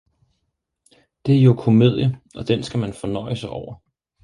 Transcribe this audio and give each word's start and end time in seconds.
det 1.25 1.37
er 1.37 1.41
jo 1.41 1.53
komedie, 1.53 2.19
og 2.35 2.47
den 2.47 2.63
skal 2.63 2.79
man 2.79 2.93
fornøje 2.93 3.35
sig 3.35 3.49
over. 3.49 3.75